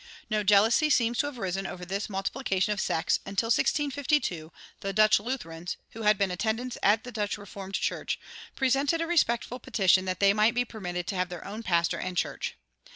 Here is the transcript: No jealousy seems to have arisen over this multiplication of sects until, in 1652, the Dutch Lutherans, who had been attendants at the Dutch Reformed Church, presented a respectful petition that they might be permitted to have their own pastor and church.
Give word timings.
No 0.31 0.43
jealousy 0.43 0.89
seems 0.89 1.19
to 1.19 1.27
have 1.27 1.37
arisen 1.39 1.67
over 1.67 1.85
this 1.85 2.09
multiplication 2.09 2.73
of 2.73 2.81
sects 2.81 3.19
until, 3.23 3.49
in 3.49 3.89
1652, 3.91 4.51
the 4.79 4.93
Dutch 4.93 5.19
Lutherans, 5.19 5.77
who 5.91 6.01
had 6.01 6.17
been 6.17 6.31
attendants 6.31 6.75
at 6.81 7.03
the 7.03 7.11
Dutch 7.11 7.37
Reformed 7.37 7.75
Church, 7.75 8.19
presented 8.55 8.99
a 8.99 9.05
respectful 9.05 9.59
petition 9.59 10.05
that 10.05 10.19
they 10.19 10.33
might 10.33 10.55
be 10.55 10.65
permitted 10.65 11.05
to 11.05 11.15
have 11.17 11.29
their 11.29 11.45
own 11.45 11.61
pastor 11.61 11.99
and 11.99 12.17
church. 12.17 12.55